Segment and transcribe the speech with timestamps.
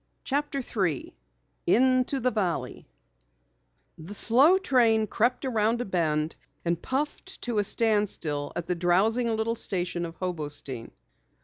[0.23, 1.13] CHAPTER 3
[1.67, 2.87] INTO THE VALLEY
[3.99, 6.35] The slow train crept around a bend
[6.65, 10.89] and puffed to a standstill at the drowsing little station of Hobostein.